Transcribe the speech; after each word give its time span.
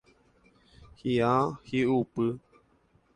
Hi'a 1.01 1.35
hi'upy. 1.67 2.29